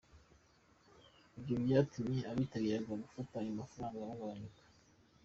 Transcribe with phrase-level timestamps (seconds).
[1.37, 4.61] Ibyo byatumye abitabiraga gufata ayo mafaranga bagabanyuka.